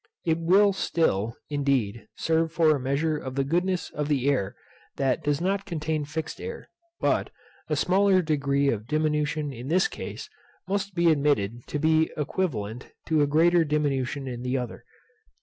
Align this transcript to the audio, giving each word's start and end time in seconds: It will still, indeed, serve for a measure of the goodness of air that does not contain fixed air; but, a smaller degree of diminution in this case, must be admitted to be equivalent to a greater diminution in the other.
It 0.25 0.39
will 0.39 0.73
still, 0.73 1.35
indeed, 1.47 2.07
serve 2.15 2.51
for 2.51 2.75
a 2.75 2.79
measure 2.79 3.17
of 3.19 3.35
the 3.35 3.43
goodness 3.43 3.91
of 3.91 4.11
air 4.11 4.55
that 4.95 5.23
does 5.23 5.39
not 5.39 5.63
contain 5.67 6.05
fixed 6.05 6.41
air; 6.41 6.71
but, 6.99 7.29
a 7.69 7.75
smaller 7.75 8.23
degree 8.23 8.69
of 8.71 8.87
diminution 8.87 9.53
in 9.53 9.67
this 9.67 9.87
case, 9.87 10.27
must 10.67 10.95
be 10.95 11.11
admitted 11.11 11.67
to 11.67 11.77
be 11.77 12.09
equivalent 12.17 12.89
to 13.09 13.21
a 13.21 13.27
greater 13.27 13.63
diminution 13.63 14.27
in 14.27 14.41
the 14.41 14.57
other. 14.57 14.85